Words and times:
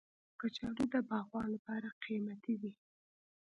کچالو 0.39 0.83
د 0.93 0.95
باغوان 1.09 1.47
لپاره 1.55 1.87
قیمتي 2.03 2.55
دی 2.61 2.71